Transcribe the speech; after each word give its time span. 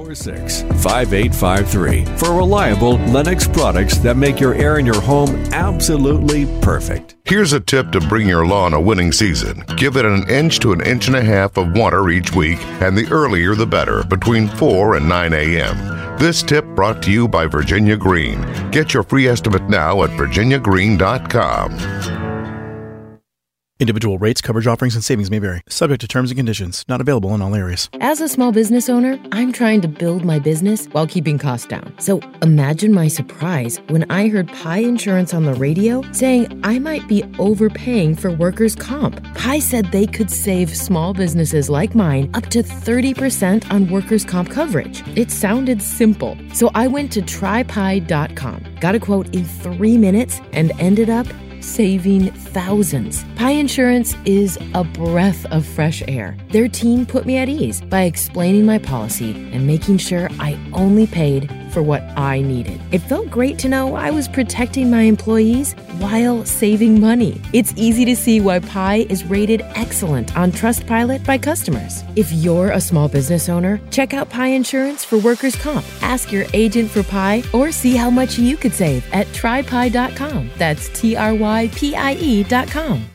46 0.00 0.62
5853 0.62 2.06
for 2.16 2.34
reliable 2.34 2.96
Lennox 3.12 3.46
products 3.46 3.98
that 3.98 4.16
make 4.16 4.40
your 4.40 4.54
air 4.54 4.78
in 4.78 4.86
your 4.86 4.98
home 4.98 5.28
absolutely 5.52 6.46
perfect. 6.62 7.16
Here's 7.26 7.52
a 7.52 7.60
tip 7.60 7.90
to 7.90 8.00
bring 8.00 8.26
your 8.26 8.46
lawn 8.46 8.72
a 8.72 8.80
winning 8.80 9.12
season. 9.12 9.62
Give 9.76 9.98
it 9.98 10.06
an 10.06 10.26
inch 10.30 10.58
to 10.60 10.72
an 10.72 10.80
inch 10.86 11.08
and 11.08 11.16
a 11.16 11.22
half 11.22 11.58
of 11.58 11.72
water 11.72 12.08
each 12.08 12.34
week, 12.34 12.58
and 12.80 12.96
the 12.96 13.06
earlier 13.10 13.54
the 13.54 13.66
better, 13.66 14.02
between 14.04 14.48
4 14.48 14.96
and 14.96 15.06
9 15.06 15.34
a.m. 15.34 16.16
This 16.18 16.42
tip 16.42 16.64
brought 16.74 17.02
to 17.02 17.10
you 17.10 17.28
by 17.28 17.46
Virginia 17.46 17.96
Green. 17.96 18.40
Get 18.70 18.94
your 18.94 19.02
free 19.02 19.28
estimate 19.28 19.68
now 19.68 20.02
at 20.02 20.10
virginiagreen.com. 20.10 21.99
Individual 23.80 24.18
rates, 24.18 24.42
coverage 24.42 24.66
offerings, 24.66 24.94
and 24.94 25.02
savings 25.02 25.30
may 25.30 25.38
vary, 25.38 25.62
subject 25.66 26.02
to 26.02 26.06
terms 26.06 26.30
and 26.30 26.36
conditions, 26.36 26.84
not 26.86 27.00
available 27.00 27.32
in 27.34 27.40
all 27.40 27.54
areas. 27.54 27.88
As 28.02 28.20
a 28.20 28.28
small 28.28 28.52
business 28.52 28.90
owner, 28.90 29.18
I'm 29.32 29.52
trying 29.52 29.80
to 29.80 29.88
build 29.88 30.22
my 30.22 30.38
business 30.38 30.84
while 30.92 31.06
keeping 31.06 31.38
costs 31.38 31.66
down. 31.66 31.94
So 31.98 32.20
imagine 32.42 32.92
my 32.92 33.08
surprise 33.08 33.78
when 33.88 34.04
I 34.10 34.28
heard 34.28 34.48
Pie 34.48 34.80
Insurance 34.80 35.32
on 35.32 35.46
the 35.46 35.54
radio 35.54 36.02
saying 36.12 36.60
I 36.62 36.78
might 36.78 37.08
be 37.08 37.24
overpaying 37.38 38.16
for 38.16 38.30
workers' 38.30 38.76
comp. 38.76 39.24
Pie 39.34 39.60
said 39.60 39.86
they 39.86 40.06
could 40.06 40.30
save 40.30 40.76
small 40.76 41.14
businesses 41.14 41.70
like 41.70 41.94
mine 41.94 42.30
up 42.34 42.48
to 42.48 42.62
30% 42.62 43.70
on 43.70 43.88
workers' 43.88 44.26
comp 44.26 44.50
coverage. 44.50 45.02
It 45.16 45.30
sounded 45.30 45.80
simple. 45.80 46.36
So 46.52 46.70
I 46.74 46.86
went 46.86 47.12
to 47.12 47.22
trypie.com, 47.22 48.64
got 48.78 48.94
a 48.94 49.00
quote 49.00 49.34
in 49.34 49.46
three 49.46 49.96
minutes, 49.96 50.38
and 50.52 50.70
ended 50.78 51.08
up 51.08 51.26
saving 51.60 52.32
thousands. 52.32 53.24
Pie 53.36 53.52
Insurance 53.52 54.16
is 54.24 54.58
a 54.74 54.84
breath 54.84 55.44
of 55.46 55.66
fresh 55.66 56.02
air. 56.08 56.36
Their 56.50 56.68
team 56.68 57.06
put 57.06 57.26
me 57.26 57.36
at 57.36 57.48
ease 57.48 57.80
by 57.80 58.02
explaining 58.02 58.66
my 58.66 58.78
policy 58.78 59.32
and 59.52 59.66
making 59.66 59.98
sure 59.98 60.28
I 60.38 60.58
only 60.72 61.06
paid 61.06 61.50
for 61.70 61.82
what 61.82 62.02
I 62.16 62.40
needed. 62.40 62.80
It 62.92 62.98
felt 62.98 63.30
great 63.30 63.58
to 63.60 63.68
know 63.68 63.94
I 63.94 64.10
was 64.10 64.28
protecting 64.28 64.90
my 64.90 65.02
employees 65.02 65.72
while 65.98 66.44
saving 66.44 67.00
money. 67.00 67.40
It's 67.52 67.72
easy 67.76 68.04
to 68.04 68.16
see 68.16 68.40
why 68.40 68.60
Pie 68.60 69.06
is 69.08 69.24
rated 69.24 69.62
excellent 69.74 70.36
on 70.36 70.52
Trustpilot 70.52 71.24
by 71.24 71.38
customers. 71.38 72.02
If 72.16 72.32
you're 72.32 72.70
a 72.70 72.80
small 72.80 73.08
business 73.08 73.48
owner, 73.48 73.80
check 73.90 74.14
out 74.14 74.28
Pie 74.30 74.48
Insurance 74.48 75.04
for 75.04 75.18
workers' 75.18 75.56
comp. 75.56 75.86
Ask 76.02 76.32
your 76.32 76.46
agent 76.52 76.90
for 76.90 77.02
Pie 77.02 77.42
or 77.52 77.72
see 77.72 77.96
how 77.96 78.10
much 78.10 78.38
you 78.38 78.56
could 78.56 78.74
save 78.74 79.04
at 79.12 79.26
trypie.com. 79.28 80.50
That's 80.58 80.88
T 80.90 81.16
R 81.16 81.34
Y 81.34 81.70
P 81.74 81.94
I 81.94 82.14
E.com. 82.14 83.06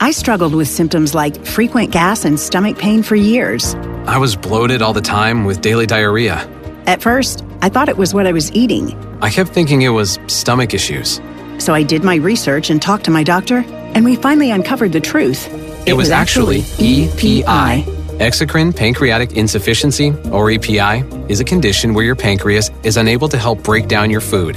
I 0.00 0.12
struggled 0.12 0.54
with 0.54 0.68
symptoms 0.68 1.12
like 1.12 1.44
frequent 1.44 1.90
gas 1.90 2.24
and 2.24 2.38
stomach 2.38 2.78
pain 2.78 3.02
for 3.02 3.16
years. 3.16 3.74
I 4.06 4.16
was 4.18 4.36
bloated 4.36 4.80
all 4.80 4.92
the 4.92 5.00
time 5.00 5.44
with 5.44 5.60
daily 5.60 5.86
diarrhea. 5.86 6.57
At 6.88 7.02
first, 7.02 7.44
I 7.60 7.68
thought 7.68 7.90
it 7.90 7.98
was 7.98 8.14
what 8.14 8.26
I 8.26 8.32
was 8.32 8.50
eating. 8.52 8.96
I 9.20 9.28
kept 9.28 9.50
thinking 9.50 9.82
it 9.82 9.90
was 9.90 10.18
stomach 10.26 10.72
issues. 10.72 11.20
So 11.58 11.74
I 11.74 11.82
did 11.82 12.02
my 12.02 12.14
research 12.14 12.70
and 12.70 12.80
talked 12.80 13.04
to 13.04 13.10
my 13.10 13.22
doctor, 13.22 13.58
and 13.94 14.06
we 14.06 14.16
finally 14.16 14.50
uncovered 14.50 14.92
the 14.92 15.00
truth. 15.00 15.52
It, 15.52 15.88
it 15.88 15.92
was, 15.92 16.06
was, 16.06 16.10
actually 16.12 16.60
EPI. 16.78 17.84
Exocrine 18.24 18.74
pancreatic 18.74 19.32
insufficiency, 19.32 20.14
or 20.32 20.50
EPI, 20.50 21.04
is 21.28 21.40
a 21.40 21.44
condition 21.44 21.92
where 21.92 22.06
your 22.06 22.16
pancreas 22.16 22.70
is 22.84 22.96
unable 22.96 23.28
to 23.28 23.36
help 23.36 23.62
break 23.62 23.86
down 23.86 24.08
your 24.08 24.22
food. 24.22 24.56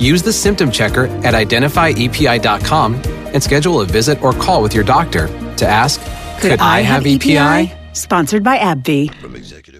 Use 0.00 0.22
the 0.22 0.32
symptom 0.32 0.70
checker 0.70 1.06
at 1.24 1.34
identifyepi.com 1.34 2.94
and 2.94 3.42
schedule 3.42 3.80
a 3.82 3.86
visit 3.86 4.20
or 4.22 4.32
call 4.32 4.62
with 4.62 4.74
your 4.74 4.82
doctor 4.82 5.28
to 5.56 5.66
ask 5.66 6.00
Could, 6.40 6.52
Could 6.52 6.60
I, 6.60 6.78
I, 6.78 6.80
have 6.80 7.06
EPI? 7.06 7.36
EPI? 7.36 7.72
Sponsored 7.92 8.42
by 8.42 8.58
AbbVie. 8.58 9.14
From 9.20 9.36
Executive 9.36 9.70